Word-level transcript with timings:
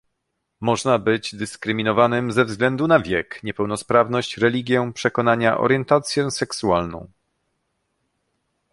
Można 0.61 0.99
być 0.99 1.35
dyskryminowanym 1.35 2.31
ze 2.31 2.45
względu 2.45 2.87
na 2.87 2.99
wiek, 2.99 3.43
niepełnosprawność, 3.43 4.37
religię, 4.37 4.91
przekonania, 4.93 5.57
orientację 5.57 6.31
seksualną 6.31 7.09